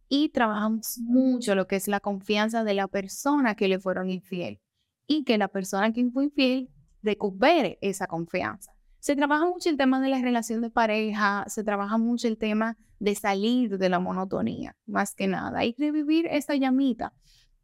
[0.09, 4.61] y trabajamos mucho lo que es la confianza de la persona que le fueron infiel
[5.07, 6.71] y que la persona que fue infiel
[7.07, 8.73] recupere esa confianza.
[8.99, 12.77] Se trabaja mucho el tema de la relación de pareja, se trabaja mucho el tema
[12.99, 17.13] de salir de la monotonía, más que nada, y revivir esa llamita.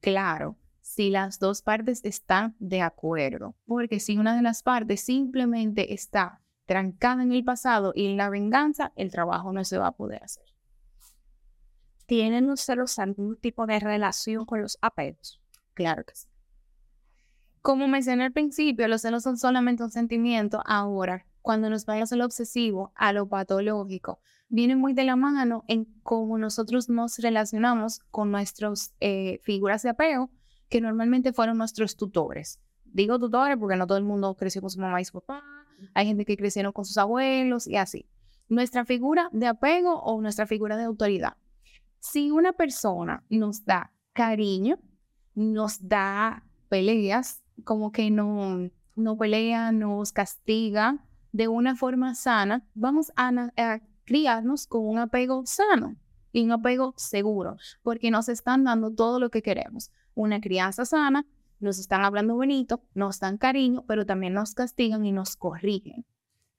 [0.00, 5.92] Claro, si las dos partes están de acuerdo, porque si una de las partes simplemente
[5.92, 9.96] está trancada en el pasado y en la venganza, el trabajo no se va a
[9.96, 10.44] poder hacer.
[12.07, 15.40] ¿Tienen ustedes algún tipo de relación con los apegos?
[15.74, 16.32] Claro que sí.
[17.62, 20.61] Como mencioné al principio, los celos son solamente un sentimiento.
[20.66, 25.64] Ahora, cuando nos vayamos a lo obsesivo, a lo patológico, viene muy de la mano
[25.68, 30.29] en cómo nosotros nos relacionamos con nuestras eh, figuras de apego,
[30.68, 32.59] que normalmente fueron nuestros tutores.
[32.85, 35.44] Digo tutores porque no todo el mundo creció con su mamá y su papá,
[35.94, 38.07] hay gente que crecieron con sus abuelos y así.
[38.48, 41.37] Nuestra figura de apego o nuestra figura de autoridad.
[42.01, 44.81] Si una persona nos da cariño,
[45.35, 53.12] nos da peleas, como que no, no pelea, nos castiga de una forma sana, vamos
[53.17, 55.97] a, a criarnos con un apego sano
[56.33, 59.91] y un apego seguro, porque nos están dando todo lo que queremos.
[60.15, 61.27] Una crianza sana
[61.61, 66.05] nos están hablando bonito, nos dan cariño, pero también nos castigan y nos corrigen.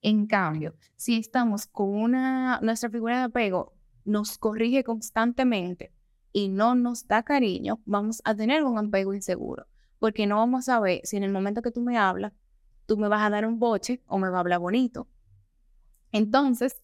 [0.00, 5.92] En cambio, si estamos con una, nuestra figura de apego nos corrige constantemente
[6.32, 9.66] y no nos da cariño, vamos a tener un apego inseguro,
[10.04, 12.34] porque no vamos a ver si en el momento que tú me hablas,
[12.84, 15.08] tú me vas a dar un boche o me vas a hablar bonito.
[16.12, 16.82] Entonces,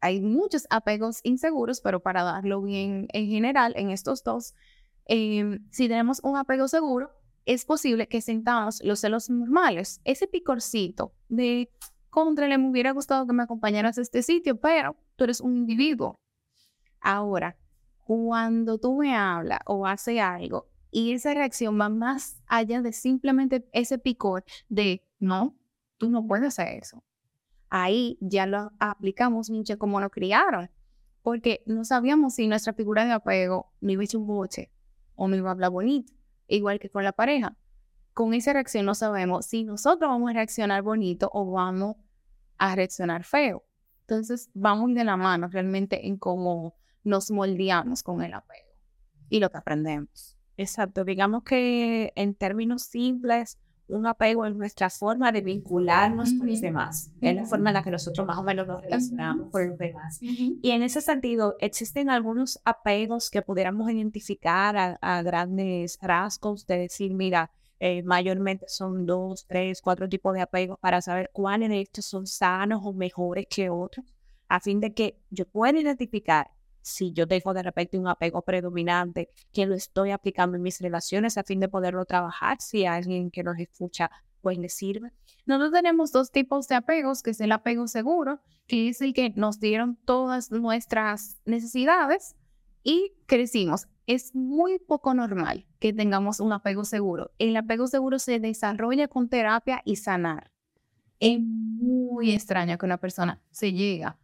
[0.00, 4.54] hay muchos apegos inseguros, pero para darlo bien en general en estos dos,
[5.06, 7.10] em, si tenemos un apego seguro,
[7.44, 11.72] es posible que sentamos los celos normales, ese picorcito de
[12.08, 15.56] contra le me hubiera gustado que me acompañaras a este sitio, pero tú eres un
[15.56, 16.14] individuo.
[17.00, 17.56] Ahora,
[18.06, 23.68] cuando tú me hablas o haces algo y esa reacción va más allá de simplemente
[23.72, 25.56] ese picor de no,
[25.98, 27.04] tú no puedes hacer eso.
[27.68, 30.70] Ahí ya lo aplicamos mucho como nos criaron,
[31.22, 34.72] porque no sabíamos si nuestra figura de apego me iba a echar un boche
[35.14, 36.12] o me iba a hablar bonito
[36.50, 37.56] igual que con la pareja.
[38.12, 41.96] Con esa reacción no sabemos si nosotros vamos a reaccionar bonito o vamos
[42.58, 43.64] a reaccionar feo.
[44.00, 46.74] Entonces vamos de la mano realmente en cómo
[47.04, 48.68] nos moldeamos con el apego
[49.28, 50.39] y lo que aprendemos.
[50.60, 56.60] Exacto, digamos que en términos simples, un apego es nuestra forma de vincularnos con los
[56.60, 57.10] demás.
[57.22, 60.18] Es la forma en la que nosotros más o menos nos relacionamos con los demás.
[60.20, 67.14] Y en ese sentido, ¿existen algunos apegos que pudiéramos identificar a, grandes rasgos de decir,
[67.14, 72.04] mira, eh, mayormente son dos, tres, cuatro tipos de apegos para saber cuáles de estos
[72.04, 74.04] son sanos o mejores que otros,
[74.46, 76.50] a fin de que yo pueda identificar
[76.82, 81.38] si yo tengo de repente un apego predominante, que lo estoy aplicando en mis relaciones
[81.38, 85.12] a fin de poderlo trabajar, si alguien que nos escucha pues le sirve.
[85.46, 89.30] Nosotros tenemos dos tipos de apegos, que es el apego seguro, que es el que
[89.30, 92.36] nos dieron todas nuestras necesidades
[92.82, 93.88] y crecimos.
[94.06, 97.32] Es muy poco normal que tengamos un apego seguro.
[97.38, 100.50] El apego seguro se desarrolla con terapia y sanar.
[101.20, 104.19] Es muy extraño que una persona se llega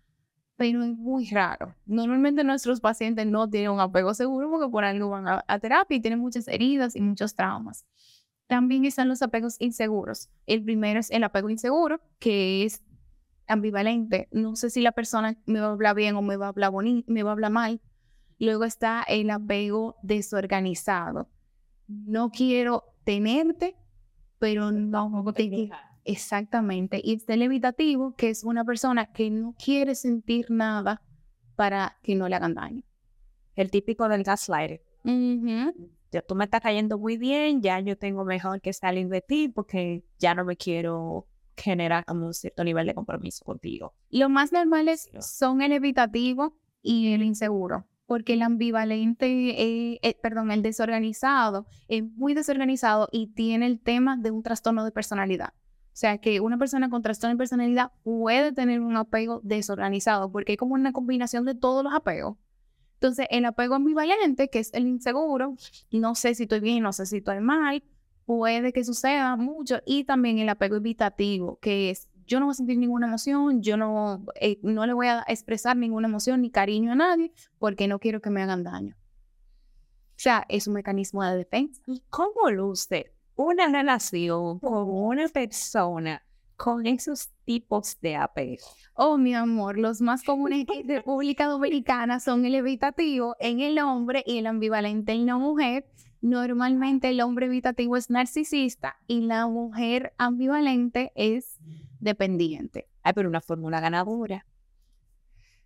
[0.57, 1.75] pero es muy raro.
[1.85, 6.01] Normalmente nuestros pacientes no tienen un apego seguro porque por algo van a, terapia y
[6.01, 7.85] tienen muchas heridas y muchos traumas.
[8.47, 10.31] También están los apegos inseguros.
[10.47, 12.83] El primero es el apego inseguro, que es
[13.47, 14.29] ambivalente.
[14.33, 16.71] No sé si la persona me va a hablar bien o me va a hablar
[16.71, 17.81] bonito, me va a hablar mal.
[18.39, 21.29] Luego está el apego desorganizado.
[21.87, 23.77] No quiero tenerte,
[24.39, 25.49] pero no te
[26.07, 27.01] Exactamente.
[27.03, 31.03] Y está el evitativo, que es una persona que no quiere sentir nada
[31.57, 32.83] para que no le hagan daño.
[33.57, 34.81] El típico del gaslighting.
[36.13, 39.49] ya tú me estás cayendo muy bien, ya yo tengo mejor que salir de ti
[39.49, 43.93] porque ya no me quiero generar un cierto nivel de compromiso contigo.
[44.11, 50.53] Lo más normales son el evitativo y el inseguro, porque el ambivalente, eh, eh, perdón,
[50.53, 55.53] el desorganizado es muy desorganizado y tiene el tema de un trastorno de personalidad.
[55.97, 60.53] O sea, que una persona con trastorno de personalidad puede tener un apego desorganizado porque
[60.53, 62.37] es como una combinación de todos los apegos.
[62.97, 65.55] Entonces, el apego ambivalente, que es el inseguro,
[65.93, 67.83] no sé si estoy bien, no sé si estoy mal,
[68.27, 69.81] puede que suceda mucho.
[69.87, 73.79] Y también el apego evitativo, que es yo no voy a sentir ninguna emoción, yo
[73.79, 78.01] no, eh, no le voy a expresar ninguna emoción ni cariño a nadie porque no
[78.01, 78.95] quiero que me hagan daño.
[80.11, 81.81] O sea, es un mecanismo de defensa.
[81.87, 86.23] ¿Y cómo luce una relación con una persona
[86.57, 88.65] con esos tipos de apego.
[88.95, 94.25] Oh, mi amor, los más comunes en República Dominicana son el evitativo en el hombre
[94.27, 95.87] y el ambivalente en la mujer.
[96.23, 101.59] Normalmente el hombre evitativo es narcisista y la mujer ambivalente es
[102.01, 102.89] dependiente.
[103.03, 104.47] Ay, pero una fórmula ganadora.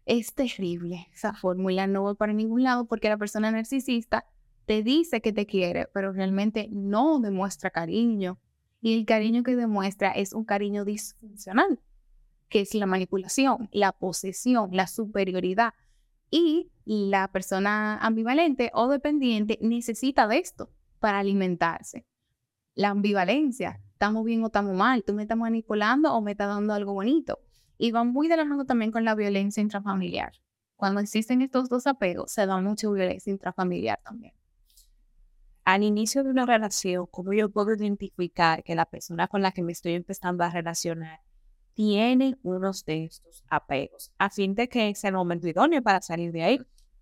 [0.06, 1.06] Es terrible.
[1.14, 4.26] Esa fórmula no va para ningún lado porque la persona narcisista
[4.70, 8.38] te dice que te quiere, pero realmente no demuestra cariño.
[8.80, 11.80] Y el cariño que demuestra es un cariño disfuncional,
[12.48, 15.74] que es la manipulación, la posesión, la superioridad.
[16.30, 22.06] Y la persona ambivalente o dependiente necesita de esto para alimentarse.
[22.76, 26.74] La ambivalencia, estamos bien o estamos mal, tú me estás manipulando o me estás dando
[26.74, 27.40] algo bonito.
[27.76, 30.34] Y va muy de la mano también con la violencia intrafamiliar.
[30.76, 34.32] Cuando existen estos dos apegos, se da mucha violencia intrafamiliar también
[35.74, 39.62] al inicio de una relación, ¿cómo yo puedo identificar que la persona con la que
[39.62, 41.20] me estoy empezando a relacionar
[41.74, 44.12] tiene unos de estos apegos?
[44.18, 46.60] A fin de que sea el momento idóneo para salir de ahí.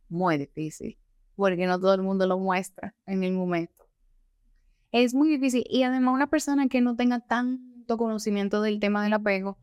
[0.08, 0.98] Muy difícil,
[1.34, 3.86] porque no todo el mundo lo muestra en el momento.
[4.92, 5.64] Es muy difícil.
[5.68, 9.58] Y además, una persona que no tenga tanto conocimiento del tema del apego,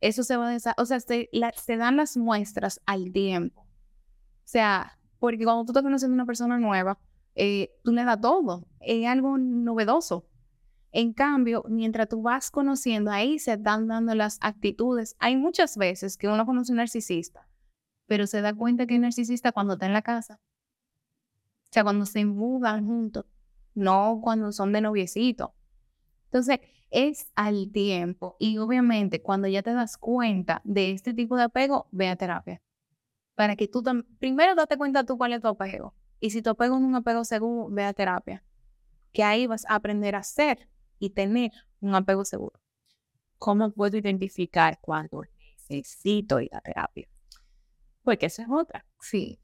[0.00, 0.74] eso se va a...
[0.76, 3.62] O sea, se, se dan las muestras al tiempo.
[3.62, 6.98] O sea, porque cuando tú estás conociendo a una persona nueva,
[7.34, 10.26] eh, tú le das todo, es algo novedoso.
[10.92, 15.16] En cambio, mientras tú vas conociendo, ahí se están dando las actitudes.
[15.18, 17.48] Hay muchas veces que uno conoce un narcisista,
[18.06, 20.38] pero se da cuenta que es narcisista cuando está en la casa.
[21.64, 23.24] O sea, cuando se mudan juntos,
[23.74, 25.54] no cuando son de noviecito.
[26.24, 28.36] Entonces, es al tiempo.
[28.38, 32.60] Y obviamente, cuando ya te das cuenta de este tipo de apego, ve a terapia.
[33.34, 33.82] Para que tú
[34.18, 35.94] primero date cuenta tú cuál es tu apego.
[36.22, 38.44] Y si te apego un apego seguro, ve a terapia.
[39.12, 40.68] Que ahí vas a aprender a ser
[41.00, 42.60] y tener un apego seguro.
[43.38, 45.24] ¿Cómo puedo identificar cuando
[45.68, 47.08] necesito ir a terapia?
[48.04, 48.86] Porque esa es otra.
[49.00, 49.40] Sí.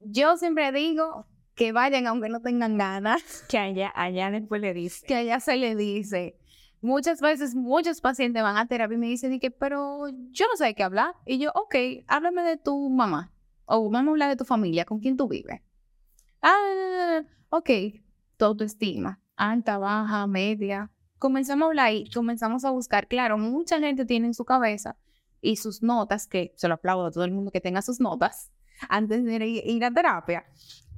[0.00, 3.44] Yo siempre digo que vayan aunque no tengan ganas.
[3.50, 5.06] Que allá, allá después le dice.
[5.06, 6.38] Que allá se le dice.
[6.80, 10.64] Muchas veces muchos pacientes van a terapia y me dicen que, pero yo no sé
[10.64, 11.14] de qué hablar.
[11.26, 11.74] Y yo, ok,
[12.06, 13.34] háblame de tu mamá.
[13.66, 15.60] O vamos a hablar de tu familia, con quién tú vives.
[16.48, 17.70] Ah, ok,
[18.36, 20.92] tu autoestima, alta, baja, media.
[21.18, 23.08] Comenzamos a hablar y comenzamos a buscar.
[23.08, 24.96] Claro, mucha gente tiene en su cabeza
[25.40, 28.52] y sus notas, que se lo aplaudo a todo el mundo que tenga sus notas
[28.88, 30.44] antes de ir a terapia.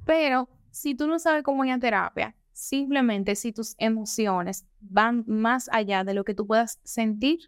[0.05, 5.67] Pero si tú no sabes cómo ir a terapia, simplemente si tus emociones van más
[5.71, 7.39] allá de lo que tú puedas sentir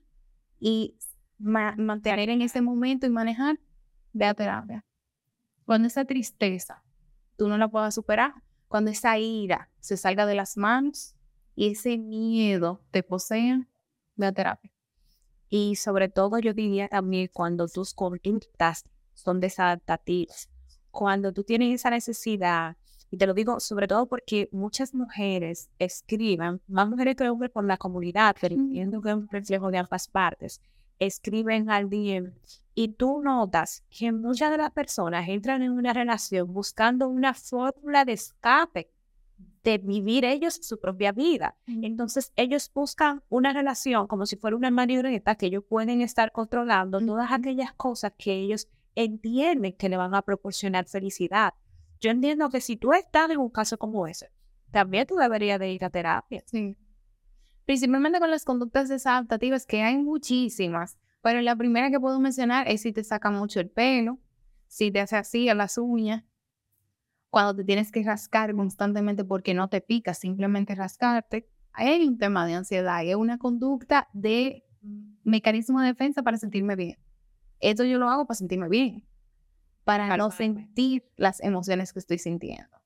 [0.60, 0.98] y
[1.38, 3.60] mantener en ese momento y manejar,
[4.12, 4.84] ve a terapia.
[5.66, 6.84] Cuando esa tristeza
[7.42, 8.36] tú no la puedas superar,
[8.68, 11.16] cuando esa ira se salga de las manos
[11.56, 13.68] y ese miedo te posea,
[14.16, 14.72] ve a terapia.
[15.50, 18.84] Y sobre todo yo diría también cuando tus conductas
[19.16, 20.52] son desadaptativas
[20.92, 22.78] cuando tú tienes esa necesidad,
[23.10, 27.66] y te lo digo sobre todo porque muchas mujeres escriben, más mujeres que hombres por
[27.66, 30.62] la comunidad, pero entiendo que es un reflejo de ambas partes,
[31.02, 32.32] escriben al DM
[32.74, 38.06] y tú notas que muchas de las personas entran en una relación buscando una fórmula
[38.06, 38.90] de escape
[39.64, 41.56] de vivir ellos su propia vida.
[41.68, 47.00] Entonces ellos buscan una relación como si fuera una marioneta que ellos pueden estar controlando
[47.00, 51.54] todas aquellas cosas que ellos entienden que le van a proporcionar felicidad.
[52.00, 54.32] Yo entiendo que si tú estás en un caso como ese,
[54.72, 56.44] también tú deberías de ir a terapia.
[56.46, 56.76] Sí.
[57.66, 60.98] Principalmente con las conductas desadaptativas, que hay muchísimas.
[61.22, 64.20] Pero la primera que puedo mencionar es si te saca mucho el pelo,
[64.68, 66.24] si te hace así a las uñas,
[67.30, 71.48] cuando te tienes que rascar constantemente porque no te pica, simplemente rascarte.
[71.74, 74.66] Hay un tema de ansiedad y es una conducta de
[75.24, 76.98] mecanismo de defensa para sentirme bien.
[77.60, 79.06] Esto yo lo hago para sentirme bien,
[79.84, 82.82] para no sentir las emociones que estoy sintiendo.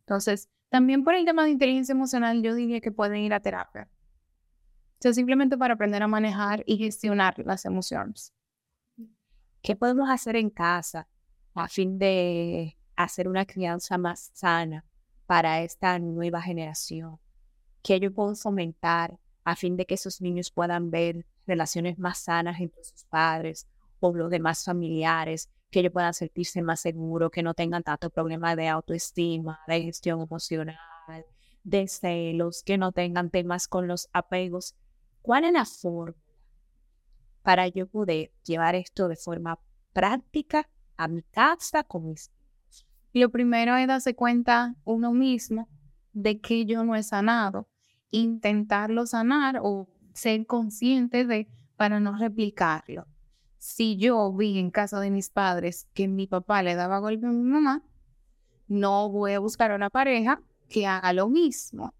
[0.00, 3.88] Entonces, también por el tema de inteligencia emocional, yo diría que pueden ir a terapia.
[5.04, 8.32] Sea, simplemente para aprender a manejar y gestionar las emociones.
[9.60, 11.06] ¿Qué podemos hacer en casa
[11.52, 14.82] a fin de hacer una crianza más sana
[15.26, 17.18] para esta nueva generación?
[17.82, 22.58] ¿Qué yo puedo fomentar a fin de que esos niños puedan ver relaciones más sanas
[22.58, 23.68] entre sus padres
[24.00, 28.56] o los demás familiares, que ellos puedan sentirse más seguros, que no tengan tanto problema
[28.56, 30.78] de autoestima, de gestión emocional,
[31.62, 34.74] de celos, que no tengan temas con los apegos.
[35.24, 36.14] ¿Cuál es la forma
[37.42, 39.58] para yo poder llevar esto de forma
[39.94, 40.68] práctica
[40.98, 42.86] a mi casa con mis hijos?
[43.14, 45.66] Lo primero es darse cuenta uno mismo
[46.12, 47.70] de que yo no he sanado,
[48.10, 53.06] intentarlo sanar o ser consciente de para no replicarlo
[53.64, 57.30] si yo vi en casa de mis padres que mi papá le daba golpe a
[57.30, 57.82] mi mamá,
[58.68, 61.94] no voy a buscar una pareja que haga lo mismo.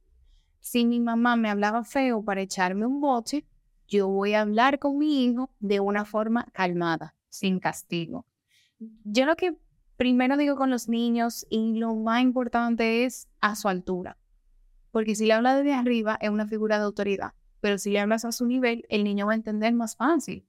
[0.65, 3.45] Si mi mamá me hablaba feo para echarme un boche,
[3.87, 8.25] yo voy a hablar con mi hijo de una forma calmada, sin castigo.
[8.79, 9.59] Yo lo que
[9.99, 14.17] primero digo con los niños y lo más importante es a su altura.
[14.91, 18.25] Porque si le habla desde arriba es una figura de autoridad, pero si le hablas
[18.25, 20.49] a su nivel, el niño va a entender más fácil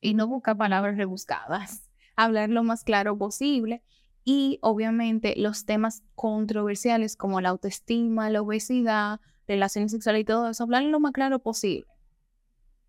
[0.00, 3.82] y no buscar palabras rebuscadas, hablar lo más claro posible
[4.24, 10.64] y obviamente los temas controversiales como la autoestima, la obesidad, relaciones sexuales y todo eso,
[10.64, 11.86] hablar lo más claro posible.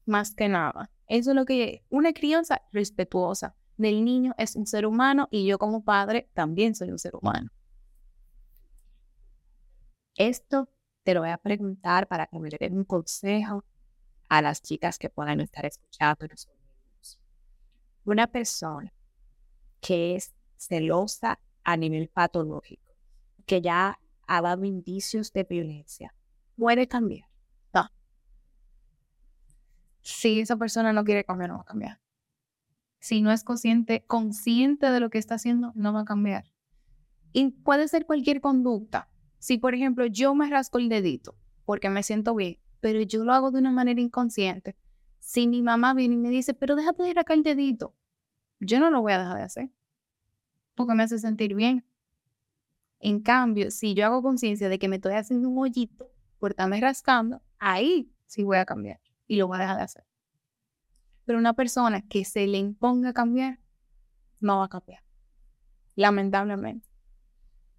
[0.05, 0.89] Más que nada.
[1.07, 5.57] Eso es lo que una crianza respetuosa del niño es un ser humano y yo
[5.57, 7.49] como padre también soy un ser humano.
[10.15, 10.69] Esto
[11.03, 13.63] te lo voy a preguntar para que me den un consejo
[14.29, 16.25] a las chicas que puedan estar escuchando
[18.03, 18.93] una persona
[19.81, 22.95] que es celosa a nivel patológico,
[23.45, 26.13] que ya ha dado indicios de violencia,
[26.57, 27.29] puede cambiar.
[27.73, 27.89] No.
[30.01, 32.01] Si esa persona no quiere cambiar, no va a cambiar.
[32.99, 36.51] Si no es consciente, consciente de lo que está haciendo, no va a cambiar.
[37.31, 39.09] Y puede ser cualquier conducta.
[39.39, 41.35] Si, por ejemplo, yo me rasco el dedito
[41.65, 44.75] porque me siento bien, pero yo lo hago de una manera inconsciente,
[45.19, 47.93] si mi mamá viene y me dice, pero déjate de acá el dedito,
[48.59, 49.71] yo no lo voy a dejar de hacer
[50.77, 51.83] porque me hace sentir bien.
[52.99, 56.09] En cambio, si yo hago conciencia de que me estoy haciendo un hoyito
[56.39, 60.05] por estarme rascando, ahí sí voy a cambiar y lo voy a dejar de hacer.
[61.25, 63.59] Pero una persona que se le imponga cambiar,
[64.39, 65.03] no va a cambiar.
[65.95, 66.87] Lamentablemente.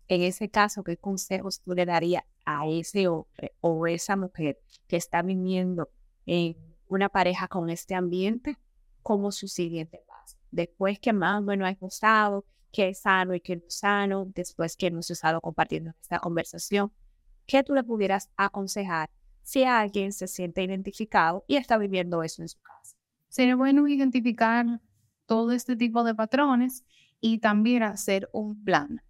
[0.08, 4.96] En ese caso, ¿qué consejos tú le darías a ese hombre o esa mujer que
[4.96, 5.90] está viviendo
[6.24, 6.56] en
[6.86, 8.56] una pareja con este ambiente
[9.02, 10.36] como su siguiente paso.
[10.50, 14.76] Después que más bueno ha gustado, que es sano y que no es sano, después
[14.76, 16.92] que hemos estado compartiendo esta conversación,
[17.48, 19.10] ¿qué tú le pudieras aconsejar
[19.42, 22.96] si alguien se siente identificado y está viviendo eso en su casa?
[23.28, 24.80] Sería bueno identificar
[25.26, 26.84] todo este tipo de patrones
[27.20, 29.02] y también hacer un plan.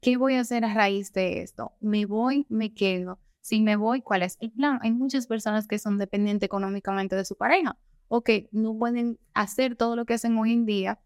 [0.00, 1.72] ¿Qué voy a hacer a raíz de esto?
[1.80, 2.44] ¿Me voy?
[2.50, 3.18] ¿Me quedo?
[3.40, 4.78] Si me voy, ¿cuál es el plan?
[4.82, 7.78] Hay muchas personas que son dependientes económicamente de su pareja
[8.08, 11.00] o que no pueden hacer todo lo que hacen hoy en día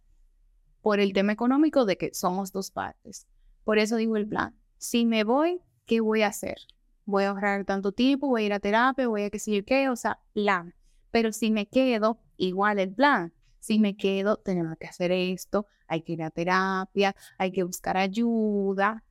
[0.80, 3.26] por el tema económico de que somos dos partes.
[3.64, 4.56] Por eso digo el plan.
[4.78, 6.58] Si me voy, ¿qué voy a hacer?
[7.04, 9.64] Voy a ahorrar tanto tiempo, voy a ir a terapia, voy a qué sé yo
[9.64, 10.74] qué, o sea, plan.
[11.10, 13.32] Pero si me quedo, igual el plan.
[13.58, 17.96] Si me quedo, tenemos que hacer esto, hay que ir a terapia, hay que buscar
[17.96, 19.02] ayuda.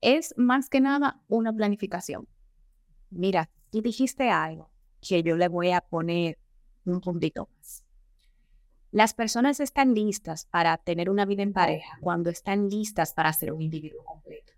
[0.00, 2.28] Es más que nada una planificación.
[3.10, 4.70] Mira, tú dijiste algo
[5.00, 6.38] que yo le voy a poner
[6.84, 7.82] un puntito más.
[8.92, 13.52] Las personas están listas para tener una vida en pareja cuando están listas para ser
[13.52, 14.52] un individuo completo.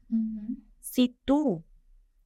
[0.99, 1.63] Si tú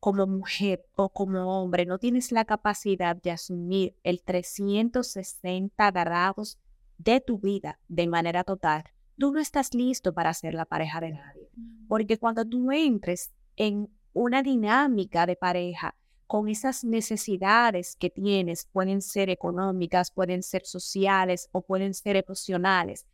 [0.01, 6.59] como mujer o como hombre no tienes la capacidad de asumir el 360 grados
[6.97, 8.85] de tu vida de manera total,
[9.18, 11.51] tú no estás listo para ser la pareja de nadie.
[11.87, 15.95] Porque cuando tú entres en una dinámica de pareja
[16.27, 23.05] con esas necesidades que tienes, pueden ser económicas, pueden ser sociales o pueden ser emocionales,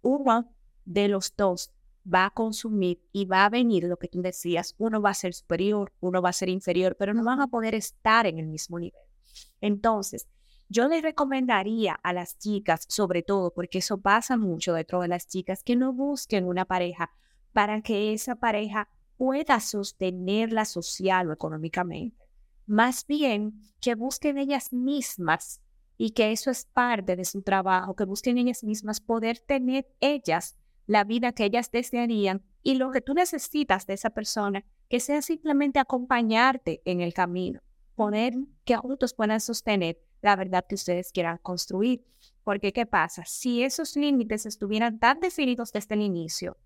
[0.00, 0.50] uno
[0.86, 1.70] de los dos
[2.12, 5.34] va a consumir y va a venir lo que tú decías, uno va a ser
[5.34, 8.78] superior, uno va a ser inferior, pero no van a poder estar en el mismo
[8.78, 9.00] nivel.
[9.60, 10.28] Entonces,
[10.68, 15.28] yo les recomendaría a las chicas, sobre todo, porque eso pasa mucho dentro de las
[15.28, 17.10] chicas, que no busquen una pareja
[17.52, 22.26] para que esa pareja pueda sostenerla social o económicamente.
[22.66, 25.62] Más bien, que busquen ellas mismas
[25.96, 30.58] y que eso es parte de su trabajo, que busquen ellas mismas poder tener ellas
[30.86, 35.22] la vida que ellas desearían y lo que tú necesitas de esa persona, que sea
[35.22, 37.60] simplemente acompañarte en el camino,
[37.94, 38.34] poner
[38.64, 42.04] que juntos puedan sostener la verdad que ustedes quieran construir.
[42.42, 43.24] Porque, ¿qué pasa?
[43.26, 46.56] Si esos límites estuvieran tan definidos desde el inicio,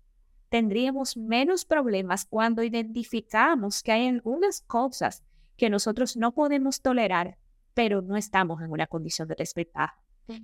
[0.49, 5.23] tendríamos menos problemas cuando identificamos que hay algunas cosas
[5.57, 7.37] que nosotros no podemos tolerar,
[7.73, 9.91] pero no estamos en una condición de respetar.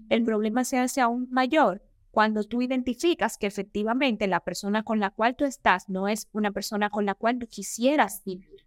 [0.09, 5.11] El problema se hace aún mayor cuando tú identificas que efectivamente la persona con la
[5.11, 8.65] cual tú estás no es una persona con la cual tú quisieras vivir.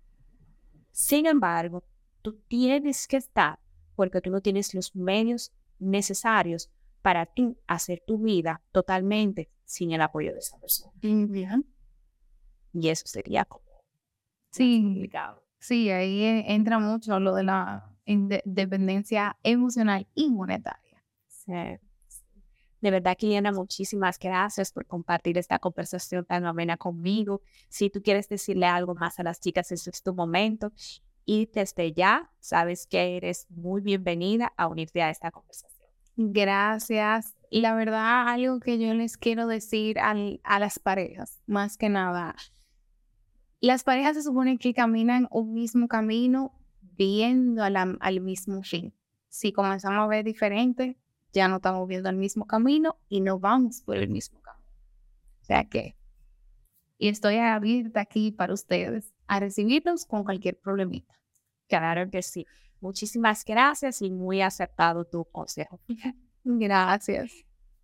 [0.93, 1.85] Sin embargo,
[2.23, 3.59] tú tienes que estar
[3.97, 6.71] porque tú no tienes los medios necesarios
[7.03, 10.93] para tú hacer tu vida totalmente sin el apoyo de esa persona.
[12.73, 13.65] Y eso sería como
[14.51, 15.43] sí, complicado.
[15.59, 17.91] Sí, ahí entra mucho lo de la
[18.45, 21.03] dependencia emocional y monetaria.
[21.29, 21.53] Sí.
[22.81, 27.43] De verdad, Kiliana, muchísimas gracias por compartir esta conversación tan amena conmigo.
[27.69, 30.73] Si tú quieres decirle algo más a las chicas, ese es tu momento.
[31.27, 35.89] Y desde ya, sabes que eres muy bienvenida a unirte a esta conversación.
[36.17, 37.37] Gracias.
[37.51, 42.35] La verdad, algo que yo les quiero decir a las parejas, más que nada,
[43.61, 48.95] las parejas se supone que caminan un mismo camino viendo al mismo fin.
[49.29, 50.99] Si comenzamos a ver diferente,
[51.33, 54.67] ya no estamos viendo el mismo camino y no vamos por el mismo camino.
[55.43, 55.97] O sea que,
[56.99, 61.19] y estoy abierta aquí para ustedes a recibirlos con cualquier problemita.
[61.69, 62.47] Claro que sí.
[62.81, 65.81] Muchísimas gracias y muy aceptado tu consejo.
[66.45, 67.31] Gracias.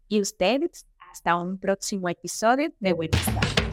[0.08, 3.65] Y ustedes, hasta un próximo episodio de Buenas